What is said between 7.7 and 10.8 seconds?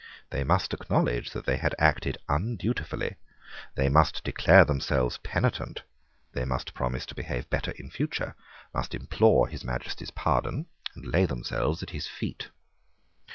in future, must implore His Majesty's pardon,